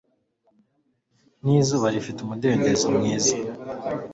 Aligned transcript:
ni 1.43 1.53
izuba 1.61 1.87
rifite 1.95 2.19
umudendezo 2.21 2.85
mwiza 2.95 3.35